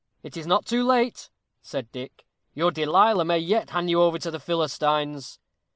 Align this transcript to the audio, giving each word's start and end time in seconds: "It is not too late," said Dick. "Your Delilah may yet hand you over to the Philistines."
"It 0.23 0.35
is 0.35 0.47
not 0.47 0.65
too 0.65 0.83
late," 0.83 1.29
said 1.61 1.91
Dick. 1.91 2.25
"Your 2.55 2.71
Delilah 2.71 3.23
may 3.23 3.37
yet 3.37 3.69
hand 3.69 3.87
you 3.91 4.01
over 4.01 4.17
to 4.17 4.31
the 4.31 4.39
Philistines." 4.39 5.37